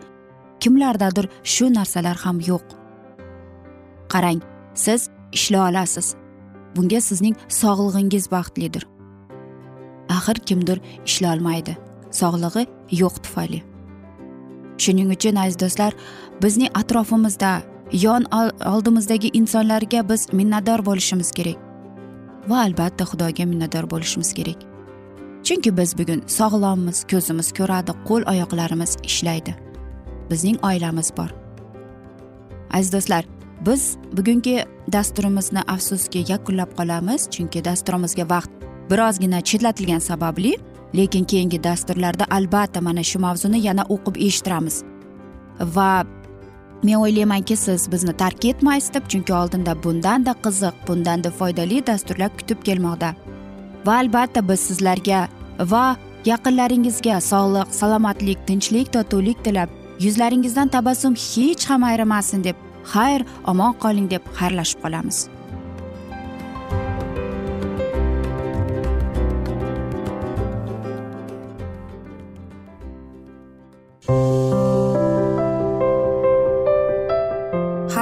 kimlardadir 0.60 1.30
shu 1.44 1.74
narsalar 1.74 2.16
ham 2.16 2.40
yo'q. 2.40 2.66
Qarang 4.10 4.42
siz 4.74 5.10
ishlay 5.32 5.72
olasiz. 5.72 6.16
Bunga 6.76 7.02
sizning 7.02 7.36
sog'lig'ingiz 7.48 8.32
baxtlidir. 8.32 8.88
Axir 10.10 10.36
kimdir 10.48 10.82
ishlolmaydi 11.06 11.78
sog'lig'i 12.12 12.68
yo'q 13.02 13.16
tufayli. 13.24 13.64
Shuning 14.78 15.10
uchun 15.16 15.36
aziz 15.36 15.60
do'stlar 15.60 15.94
bizning 16.44 16.70
atrofimizda 16.82 17.62
yon 17.92 18.24
oldimizdagi 18.74 19.30
insonlarga 19.34 20.10
biz 20.10 20.34
minnatdor 20.34 20.86
bo'lishimiz 20.86 21.32
kerak. 21.32 21.69
Va 22.50 22.64
albatta 22.66 23.06
xudoga 23.12 23.46
minnatdor 23.46 23.86
bo'lishimiz 23.92 24.34
kerak. 24.34 24.60
Chunki 25.44 25.72
biz 25.78 25.98
bugun 26.00 26.22
sog'lommiz 26.38 27.04
ko'zimiz 27.12 27.52
ko'radi 27.58 27.92
qo'l 28.08 28.24
oyoqlarimiz 28.32 28.98
ishlaydi. 29.10 29.56
Bizning 30.32 30.58
oilamiz 30.70 31.12
bor. 31.18 31.30
Aziz 32.74 32.94
do'stlar 32.94 33.26
biz 33.66 33.98
bugungi 34.18 34.66
dasturimizni 34.92 35.62
afsuski 35.68 36.26
yakunlab 36.32 36.72
qolamiz 36.78 37.30
chunki 37.34 37.66
dasturimizga 37.66 38.26
vaqt 38.30 38.52
birozgina 38.92 39.42
chetlatilgani 39.42 40.02
sababli 40.02 40.54
lekin 40.98 41.24
keyingi 41.24 41.64
dasturlarda 41.64 42.26
albatta 42.32 42.82
mana 42.82 43.04
shu 43.04 43.20
mavzuni 43.20 43.60
yana 43.68 43.84
o'qib 43.96 44.16
eshittiramiz. 44.28 44.84
Va 45.76 46.06
men 46.84 46.96
o'ylaymanki 46.96 47.56
siz 47.56 47.92
bizni 47.92 48.14
tark 48.18 48.46
etmaysiz 48.46 48.94
deb 48.94 49.08
chunki 49.12 49.34
oldinda 49.34 49.74
bundanda 49.84 50.36
qiziq 50.46 50.76
bundanda 50.88 51.32
foydali 51.32 51.88
dasturlar 51.88 52.32
kutib 52.38 52.64
kelmoqda. 52.68 53.10
Va 53.86 53.98
albatta 54.02 54.48
biz 54.50 54.60
sizlarga 54.60 55.28
va 55.60 55.86
yaqinlaringizga 56.26 57.22
sog'lik 57.32 57.76
salomatlik 57.80 58.48
tinchlik 58.48 58.94
totuvlik 58.94 59.44
tilab 59.44 59.70
yuzlaringizdan 60.06 60.68
tabassum 60.68 61.16
hech 61.16 61.70
ham 61.70 61.84
ayrimasin 61.84 62.44
deb 62.44 62.56
xayr 62.94 63.26
omon 63.52 63.74
qoling 63.84 64.08
deb 64.12 64.24
xayrlashib 64.40 64.80
qolamiz. 64.84 65.28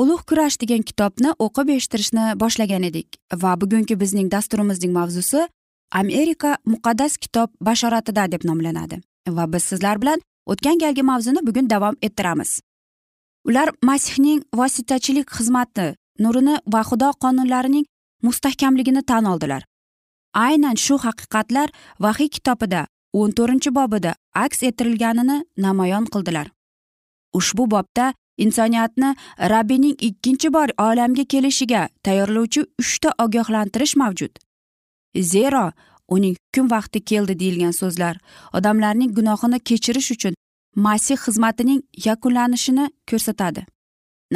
ulug' 0.00 0.24
kurash 0.28 0.56
degan 0.62 0.82
kitobni 0.88 1.30
o'qib 1.46 1.72
eshittirishni 1.76 2.26
boshlagan 2.42 2.82
edik 2.90 3.18
va 3.42 3.54
bugungi 3.60 3.98
bizning 4.02 4.28
dasturimizning 4.34 4.92
mavzusi 4.98 5.46
amerika 6.02 6.56
muqaddas 6.72 7.16
kitob 7.16 7.48
bashoratida 7.60 8.26
deb 8.32 8.44
nomlanadi 8.50 9.00
va 9.38 9.46
biz 9.52 9.64
sizlar 9.70 10.00
bilan 10.02 10.22
o'tgan 10.46 10.78
galgi 10.78 11.02
mavzuni 11.02 11.46
bugun 11.46 11.70
davom 11.70 11.96
ettiramiz. 12.02 12.60
Ular 13.48 13.68
masihning 13.82 14.42
vositachilik 14.54 15.28
xizmati 15.36 15.94
nurini 16.18 16.56
va 16.72 16.82
xudo 16.88 17.10
qonunlarining 17.22 17.84
mustahkamligini 18.22 19.02
tan 19.02 19.24
oldilar. 19.24 19.62
Aynan 20.34 20.76
shu 20.84 20.96
haqiqatlar 21.04 21.68
vahiy 22.00 22.28
kitobida 22.36 22.86
o'n 23.12 23.30
to'rtinchi 23.36 23.70
bobida 23.78 24.14
aks 24.44 24.62
ettirilganini 24.68 25.38
namoyon 25.64 26.04
qildilar. 26.12 26.46
Ushbu 27.38 27.66
bobda 27.74 28.12
insoniyatni 28.44 29.10
rabbiyning 29.52 29.96
ikkinchi 30.08 30.52
bor 30.56 30.68
olamga 30.86 31.24
kelishiga 31.32 31.82
tayyorlovchi 32.04 32.60
uchta 32.82 33.10
ogohlantirish 33.24 33.96
mavjud. 34.02 34.32
Zero 35.32 35.64
uning 36.08 36.36
hukm 36.42 36.70
vaqti 36.74 37.04
keldi 37.10 37.38
deyilgan 37.42 37.74
so'zlar 37.80 38.16
odamlarning 38.58 39.10
gunohini 39.18 39.58
kechirish 39.68 40.10
uchun 40.14 40.34
masih 40.86 41.16
xizmatining 41.24 41.80
yakunlanishini 42.06 42.86
ko'rsatadi. 43.10 43.62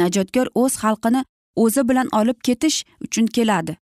Najotkor 0.01 0.47
o'z 0.61 0.73
xalqini 0.83 1.21
o'zi 1.63 1.81
bilan 1.89 2.07
olib 2.19 2.39
ketish 2.47 2.77
uchun 3.05 3.25
keladi 3.35 3.77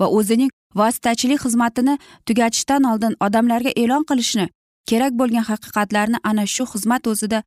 va 0.00 0.06
o'zining 0.18 0.50
vositachilik 0.80 1.40
xizmatini 1.44 1.94
tugatishdan 2.26 2.82
oldin 2.90 3.14
odamlarga 3.26 3.72
e'lon 3.82 4.04
qilishni 4.10 4.46
kerak 4.90 5.12
bo'lgan 5.20 5.44
haqiqatlarni 5.50 6.18
ana 6.30 6.44
shu 6.54 6.64
xizmat 6.72 7.02
o'zida 7.12 7.38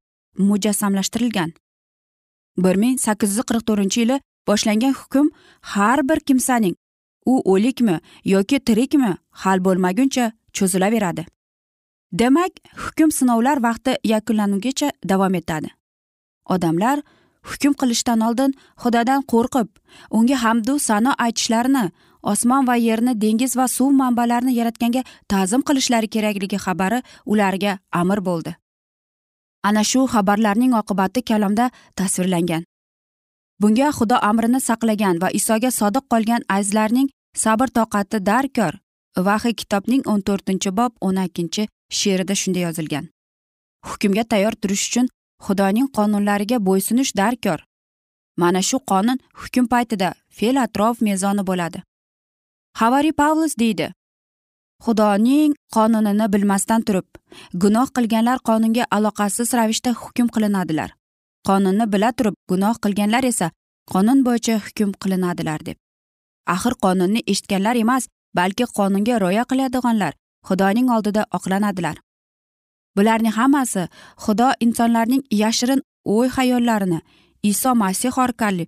mujassamlashtirilgan. 0.49 1.49
Bir 2.57 2.75
ming 2.75 2.99
sakkiz 2.99 3.37
yuz 3.37 3.45
qirq 3.49 3.63
to'rtinchi 3.67 3.99
yili 4.03 4.19
boshlangan 4.47 4.93
hukm 5.01 5.27
har 5.61 5.99
bir 6.09 6.19
kimsaning 6.19 6.75
u 7.25 7.41
o'likmi 7.53 7.99
yoki 8.33 8.59
tirikmi 8.59 9.17
hal 9.31 9.59
bo'lmaguncha 9.65 10.31
cho'zilaveradi. 10.53 11.25
Demak 12.11 12.51
hukm 12.83 13.09
sinovlar 13.11 13.57
vaqti 13.67 13.91
yakunlangungacha 14.03 14.89
davom 15.09 15.35
etadi. 15.35 15.69
Odamlar 16.53 16.97
hukm 17.49 17.73
qilishdan 17.81 18.19
oldin 18.27 18.51
xudodan 18.83 19.21
qo'rqib 19.31 19.67
unga 20.17 20.37
hamdu 20.43 20.79
sano 20.79 21.11
aytishlarini 21.25 21.85
osmon 22.31 22.67
va 22.67 22.75
yerni 22.87 23.13
dengiz 23.23 23.57
va 23.57 23.67
suv 23.77 23.89
manbalarini 24.01 24.53
yaratganga 24.59 25.01
ta'zim 25.31 25.61
qilishlari 25.67 26.07
kerakligi 26.15 26.57
xabari 26.65 26.99
ularga 27.25 27.79
amr 28.01 28.19
bo'ldi. 28.29 28.55
Ana 29.67 29.83
shu 29.89 30.01
xabarlarning 30.13 30.73
oqibati 30.81 31.21
kalomda 31.29 31.65
tasvirlangan. 31.99 32.63
Bunga 33.61 33.89
xudo 33.97 34.17
amrini 34.29 34.59
saqlagan 34.67 35.21
va 35.23 35.29
isoga 35.39 35.69
sodiq 35.79 36.05
qolgan 36.13 36.41
azizlarning 36.55 37.07
sabr 37.43 37.67
toqati 37.77 38.19
darkor. 38.29 38.73
Vahiy 39.27 39.55
kitobning 39.59 40.01
o'n 40.11 40.21
to'rtinchi 40.27 40.71
bob 40.79 40.91
o'n 41.07 41.17
ikkinchi 41.25 41.63
she'rida 41.97 42.35
shunday 42.41 42.63
yozilgan. 42.67 43.05
Hukmga 43.87 44.23
tayyor 44.31 44.55
turish 44.61 44.85
uchun 44.89 45.07
xudoning 45.45 45.87
qonunlariga 45.97 46.57
bo'ysunish 46.67 47.11
darkor. 47.21 47.59
Mana 48.41 48.61
shu 48.69 48.77
qonun 48.91 49.19
hukm 49.41 49.65
paytida 49.73 50.09
fe'l 50.37 50.57
atrof 50.65 51.01
mezoni 51.07 51.43
bo'ladi. 51.49 51.79
Havariy 52.79 53.13
pavlus 53.21 53.53
deydi 53.61 53.87
xudoning 54.83 55.53
qonunini 55.75 56.25
bilmasdan 56.33 56.81
turib 56.87 57.07
gunoh 57.63 57.87
qilganlar 57.95 58.37
qonunga 58.49 58.83
aloqasiz 58.95 59.49
ravishda 59.57 59.91
hukm 60.01 60.27
qilinadilar. 60.35 60.89
Qonunni 61.47 61.85
bila 61.93 62.09
turib 62.17 62.35
gunoh 62.49 62.75
qilganlar 62.83 63.23
esa 63.31 63.51
qonun 63.91 64.19
bo'yicha 64.25 64.55
hukm 64.65 64.91
qilinadilar 65.01 65.65
deb. 65.67 65.77
Axir 66.53 66.73
qonunni 66.83 67.21
eshitganlar 67.31 67.75
emas 67.83 68.03
balki 68.37 68.65
qonunga 68.77 69.19
rioya 69.23 69.43
qiladiganlar 69.51 70.13
xudoning 70.47 70.87
oldida 70.95 71.21
oqlanadilar. 71.37 71.97
Bularning 72.97 73.35
hammasi 73.39 73.83
xudo 74.23 74.47
insonlarning 74.65 75.23
yashirin 75.41 75.81
o'y 76.13 76.27
hayollarini 76.35 76.99
iso 77.51 77.71
masih 77.83 78.13
orqali 78.25 78.65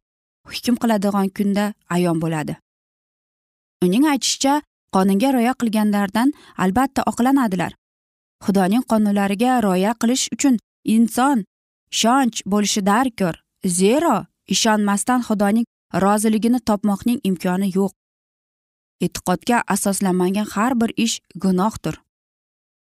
hukm 0.49 0.75
qiladigan 0.81 1.27
kunda 1.37 1.65
ayon 1.95 2.17
bo'ladi. 2.23 2.53
Uning 3.85 4.05
aytishicha 4.11 4.53
qonunga 4.95 5.29
rioya 5.33 5.53
qilganlardan 5.59 6.33
albatta 6.63 7.01
oqlanadilar. 7.11 7.71
Xudoning 8.45 8.83
qonunlariga 8.91 9.61
rioya 9.65 9.91
qilish 10.01 10.25
uchun 10.35 10.55
inson 10.95 11.43
ishonch 11.93 12.37
bo'lishi 12.51 12.81
darkor 12.91 13.35
zero 13.79 14.15
ishonmasdan 14.55 15.21
xudoning 15.27 15.65
roziligini 16.03 16.59
topmoqning 16.67 17.19
imkoni 17.29 17.69
yo'q. 17.77 17.93
E'tiqodga 19.05 19.57
asoslanmagan 19.73 20.47
har 20.55 20.73
bir 20.81 20.91
ish 21.05 21.15
gunohdir. 21.43 21.95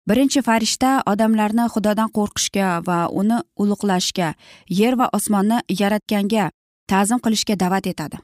Birinchi 0.08 0.40
farishta 0.48 0.90
odamlarni 1.12 1.64
xudodan 1.74 2.10
qo'rqishga 2.16 2.68
va 2.88 2.98
uni 3.20 3.38
ulug'lashga 3.62 4.28
yer 4.80 4.94
va 5.00 5.06
osmonni 5.18 5.58
yaratganga 5.80 6.50
ta'zim 6.90 7.18
qilishga 7.24 7.54
da'vat 7.62 7.86
etadi. 7.92 8.16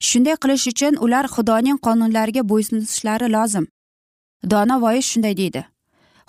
Shunday 0.00 0.36
qilish 0.42 0.66
uchun 0.72 0.94
ular 1.04 1.26
xudoning 1.34 1.78
qonunlariga 1.86 2.42
bo'ysunishlari 2.50 3.28
lozim. 3.36 3.66
Dono 4.50 4.80
voiz 4.80 5.04
shunday 5.10 5.34
deydi. 5.36 5.62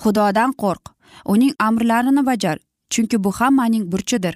Xudodan 0.03 0.51
qo'rq. 0.61 0.83
Uning 1.25 1.53
amrlarini 1.59 2.25
bajar 2.25 2.57
chunki 2.89 3.23
bu 3.23 3.31
hammaning 3.31 3.91
burchidir. 3.91 4.35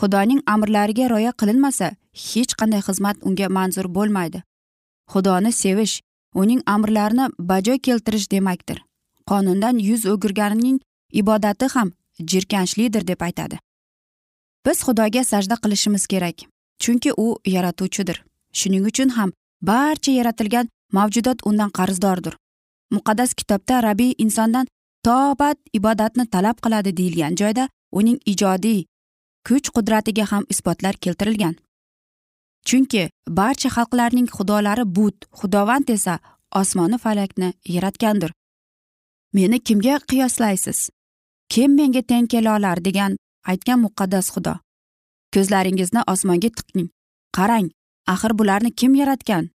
Xudoning 0.00 0.40
amrlariga 0.46 1.08
rioya 1.10 1.32
qilinmasa 1.40 1.86
hech 2.24 2.52
qanday 2.60 2.82
xizmat 2.88 3.16
unga 3.26 3.48
manzur 3.48 3.86
bo'lmaydi. 3.96 4.42
Xudoni 5.12 5.52
sevish 5.52 6.00
uning 6.34 6.60
amrlarini 6.66 7.26
bajo 7.38 7.78
keltirish 7.86 8.30
demakdir. 8.30 8.78
Qonundan 9.30 9.78
yuz 9.88 10.06
o'girganning 10.12 10.78
ibodati 11.12 11.66
ham 11.74 11.92
jirkanchlidir 12.30 13.06
deb 13.10 13.20
aytadi. 13.20 13.58
Biz 14.66 14.78
xudoga 14.86 15.24
sajda 15.24 15.56
qilishimiz 15.62 16.06
kerak 16.06 16.38
chunki 16.82 17.12
u 17.16 17.38
yaratuvchidir. 17.46 18.27
Shuning 18.52 18.84
uchun 18.90 19.10
ham 19.16 19.30
barcha 19.62 20.12
yaratilgan 20.12 20.68
mavjudot 20.92 21.38
undan 21.48 21.70
qarzdordir. 21.70 22.34
Muqaddas 22.94 23.34
kitobda 23.34 23.82
rabiy 23.82 24.12
insondan 24.18 24.66
tobat 25.04 25.58
ibodatni 25.72 26.24
talab 26.34 26.56
qiladi 26.64 26.96
deyilgan 26.96 27.34
joyda 27.40 27.68
uning 27.92 28.18
ijodiy 28.32 28.84
kuch 29.46 29.68
qudratiga 29.76 30.24
ham 30.30 30.44
isbotlar 30.52 30.94
keltirilgan. 31.02 31.54
Chunki 32.66 33.08
barcha 33.38 33.68
xalqlarning 33.76 34.28
xudolari 34.36 34.84
but 34.96 35.16
xudovand 35.38 35.88
esa 35.90 36.18
osmoni 36.60 36.98
falakni 37.04 37.48
yaratgandir. 37.74 38.32
Meni 39.34 39.58
kimga 39.60 39.98
qiyoslaysiz? 40.08 40.90
Kim 41.52 41.70
menga 41.76 42.02
teng 42.02 42.26
kela 42.32 42.56
olar 42.56 42.78
degan 42.86 43.16
aytgan 43.50 43.80
muqaddas 43.84 44.26
xudo. 44.34 44.54
Ko'zlaringizni 45.32 46.00
osmonga 46.12 46.50
tiqing 46.56 46.88
qarang 47.36 47.68
axir 48.12 48.32
bularni 48.38 48.70
kim 48.72 48.94
yaratgan? 48.94 49.50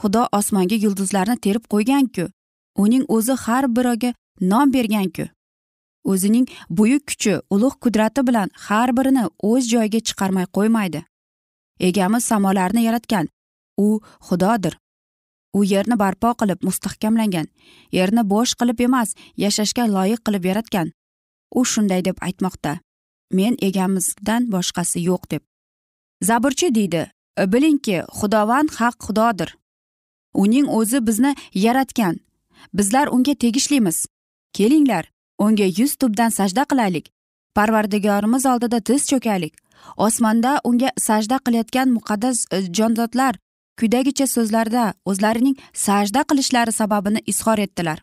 Xudo 0.00 0.22
osmonga 0.38 0.76
yulduzlarni 0.84 1.36
terib 1.44 1.64
qo'yganku. 1.72 2.30
Uning 2.82 3.04
o'zi 3.16 3.34
har 3.44 3.64
biriga 3.76 4.10
nom 4.40 4.72
berganku. 4.74 5.26
O'zining 6.10 6.46
buyuk 6.70 7.02
kuchi 7.10 7.34
ulug' 7.54 7.80
qudrati 7.84 8.24
bilan 8.28 8.48
har 8.66 8.90
birini 8.98 9.24
o'z 9.50 9.68
joyiga 9.72 10.00
chiqarmay 10.08 10.46
qo'ymaydi. 10.56 11.02
Egamiz 11.88 12.24
samolarni 12.30 12.86
yaratgan. 12.88 13.28
U 13.86 14.00
xudodir. 14.28 14.78
U 15.56 15.64
yerni 15.72 15.96
barpo 16.02 16.30
qilib 16.40 16.64
mustahkamlagan 16.66 17.46
yerni 17.98 18.22
bo'sh 18.32 18.54
qilib 18.60 18.80
emas 18.86 19.14
yashashga 19.44 19.84
loyiq 19.96 20.20
qilib 20.26 20.44
yaratgan. 20.50 20.92
U 21.58 21.64
shunday 21.64 22.04
deb 22.08 22.16
aytmoqda. 22.26 22.78
Men 23.36 23.56
egamizdan 23.68 24.42
boshqasi 24.54 24.98
yo'q 25.10 25.22
deb. 25.32 25.42
Zaburchi 26.28 26.74
deydi 26.74 27.02
Э, 27.40 27.52
bilingki 27.52 28.02
xudovand 28.18 28.70
haq 28.80 28.96
xudodir. 29.06 29.56
Uning 30.34 30.66
o'zi 30.68 31.06
bizni 31.06 31.34
yaratgan. 31.54 32.16
Bizlar 32.74 33.06
unga 33.06 33.34
tegishlimiz. 33.34 34.06
Kelinglar 34.52 35.04
unga 35.38 35.64
yuz 35.78 35.94
tubdan 35.96 36.28
sajda 36.28 36.64
qilaylik. 36.70 37.06
Parvardigorimiz 37.54 38.46
oldida 38.46 38.80
tiz 38.80 39.06
cho'kaylik. 39.10 39.54
Osmonda 39.96 40.60
unga 40.64 40.90
sajda 40.98 41.36
qilayotgan 41.44 41.88
muqaddas 41.96 42.44
e, 42.52 42.60
jonzotlar 42.76 43.34
quyidagicha 43.78 44.26
so'zlarda 44.26 44.84
o'zlarining 45.04 45.56
sajda 45.72 46.22
qilishlari 46.28 46.72
sababini 46.72 47.20
izhor 47.26 47.58
etdilar. 47.58 47.98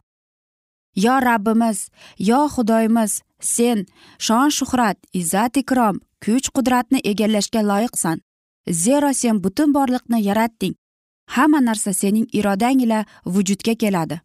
Yo 0.96 1.16
rabbimiz 1.30 1.90
yo 2.30 2.40
xudoyimiz 2.56 3.22
sen 3.40 3.86
shon 4.26 4.50
shuhrat 4.58 4.98
izzat 5.14 5.58
ikrom 5.58 5.96
kuch 6.26 6.48
qudratni 6.56 7.00
egallashga 7.12 7.62
loyiqsan. 7.72 8.27
Zero 8.72 9.14
sen 9.14 9.44
butun 9.44 9.74
borliqni 9.74 10.24
yaratding. 10.24 10.76
Hamma 11.30 11.60
narsa 11.62 11.94
sening 11.94 12.28
irodang 12.34 12.82
ila 12.82 13.06
vujudga 13.26 13.76
keladi. 13.76 14.22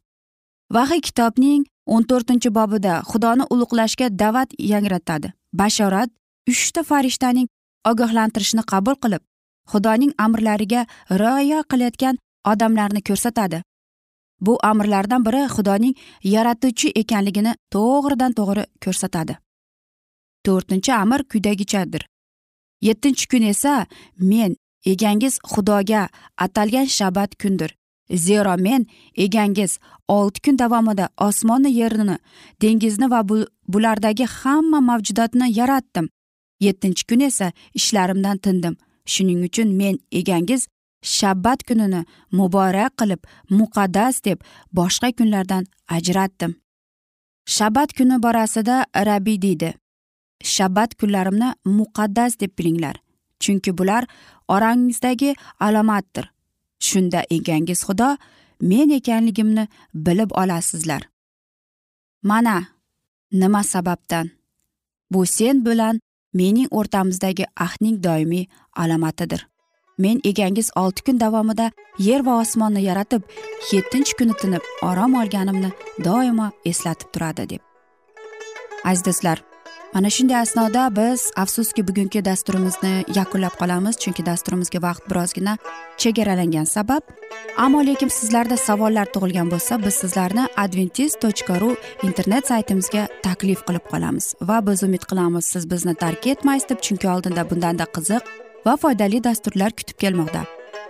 Vahiy 0.73 1.01
kitobning 1.01 1.65
o'n 1.87 2.05
to'rtinchi 2.11 2.51
bobida 2.59 3.03
xudoni 3.11 3.45
ulug'lashga 3.53 4.07
da'vat 4.23 4.55
yangratadi 4.59 5.33
bashorat 5.53 6.11
uchta 6.53 6.83
farishtaning 6.91 7.49
ogohlantirishini 7.91 8.63
qabul 8.73 8.97
qilib 9.03 9.23
xudoning 9.73 10.13
amrlariga 10.25 10.87
rioya 11.23 11.61
qilayotgan 11.71 12.19
odamlarni 12.53 13.03
ko'rsatadi. 13.09 13.63
Bu 14.41 14.59
amrlardan 14.71 15.25
biri 15.27 15.43
xudoning 15.57 15.95
yaratuvchi 16.35 16.89
ekanligini 17.03 17.53
to'g'ridan 17.75 18.33
to'g'ri 18.39 18.65
ko'rsatadi. 18.85 19.35
To'rtinchi 20.47 20.93
amr 21.03 21.21
quyidagichadir. 21.31 22.03
Yettinchi 22.83 23.29
kun 23.29 23.43
esa 23.43 23.87
men 24.17 24.57
egangiz 24.85 25.39
xudoga 25.53 26.09
atalgan 26.39 26.87
shabat 26.87 27.31
kundir. 27.43 27.77
Zero 28.15 28.57
men 28.59 28.87
egangiz 29.17 29.79
olti 30.09 30.41
kun 30.45 30.59
davomida 30.59 31.09
osmonni 31.19 31.71
yerni 31.81 32.17
dengizni 32.63 33.11
va 33.11 33.23
bulardagi 33.69 34.27
hamma 34.27 34.81
mavjudotni 34.81 35.59
yaratdim. 35.59 36.09
Yettinchi 36.61 37.07
kun 37.07 37.21
esa 37.21 37.53
ishlarimdan 37.75 38.39
tindim. 38.39 38.77
Shuning 39.07 39.45
uchun 39.45 39.69
men 39.81 39.99
egangiz 40.13 40.67
shabbat 41.03 41.63
kunini 41.69 42.05
muborak 42.33 42.93
qilib 42.99 43.21
muqaddas 43.51 44.25
deb 44.25 44.39
boshqa 44.73 45.13
kunlardan 45.19 45.65
ajratdim. 45.89 46.55
Shabbat 47.47 47.91
kuni 47.97 48.23
borasida 48.23 48.87
rabiy 49.09 49.43
deydi 49.43 49.75
shabbat 50.43 50.95
kunlarimni 50.95 51.55
muqaddas 51.65 52.41
deb 52.41 52.59
bilinglar. 52.59 52.97
Chunki 53.41 53.79
bular 53.79 54.05
orangizdagi 54.49 55.35
alomatdir. 55.61 56.31
Shunda 56.81 57.23
egangiz 57.31 57.81
xudo 57.87 58.17
men 58.61 58.91
ekanligimni 58.91 59.69
bilib 59.95 60.31
olasizlar. 60.31 61.03
Mana 62.23 62.67
nima 63.33 63.63
sababdan? 63.63 64.31
Bu 65.11 65.27
sen 65.27 65.65
bilan 65.65 66.01
mening 66.35 66.69
o'rtamizdagi 66.71 67.45
ahdning 67.57 68.03
doimiy 68.05 68.47
alomatidir. 68.77 69.47
Men 69.99 70.21
egangiz 70.25 70.71
olti 70.77 71.03
kun 71.03 71.21
davomida 71.21 71.71
yer 71.99 72.27
va 72.27 72.39
osmonni 72.41 72.83
yaratib 72.83 73.23
yettinchi 73.73 74.17
kuni 74.19 74.35
tinib 74.41 74.65
orom 74.83 75.15
olganimni 75.15 75.71
doimo 76.05 76.51
eslatib 76.65 77.13
turadi 77.13 77.49
deb. 77.51 77.61
Aziz 78.85 79.05
do'stlar 79.07 79.43
mana 79.95 80.11
shunday 80.11 80.37
asnoda 80.37 80.97
biz 80.97 81.31
afsuski 81.37 81.89
bugungi 81.89 82.25
dasturimizni 82.25 83.05
yakunlab 83.17 83.55
qolamiz 83.61 83.99
chunki 84.03 84.23
dasturimizga 84.27 84.81
vaqt 84.83 85.11
birozgina 85.11 85.57
chegaralangan 86.03 86.65
sabab. 86.65 87.03
Ammo 87.57 87.81
lekin 87.87 88.09
sizlarda 88.09 88.57
savollar 88.57 89.07
tug'ilgan 89.15 89.51
bo'lsa 89.53 89.85
biz 89.85 89.95
sizlarni 90.03 90.45
adventis 90.65 91.17
tochka 91.25 91.61
ru 91.61 91.77
internet 92.09 92.49
saytimizga 92.53 93.03
taklif 93.27 93.61
qilib 93.67 93.85
qolamiz 93.93 94.35
va 94.49 94.57
biz 94.67 94.83
umid 94.83 95.05
qilamiz 95.11 95.45
siz 95.45 95.71
bizni 95.73 95.95
tark 95.95 96.27
etmaysiz 96.27 96.69
deb 96.71 96.81
chunki 96.87 97.09
oldinda 97.15 97.51
bundanda 97.51 97.87
qiziq 97.97 98.23
va 98.67 98.77
foydali 98.77 99.25
dasturlar 99.25 99.71
kutib 99.79 99.97
kelmoqda. 100.05 100.43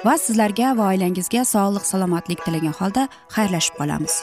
Va 0.07 0.15
sizlarga 0.27 0.77
va 0.79 0.93
oilangizga 0.93 1.43
sog'lik 1.55 1.85
salomatlik 1.93 2.45
tilagan 2.47 2.79
holda 2.81 3.09
xayrlashib 3.35 3.75
qolamiz. 3.81 4.23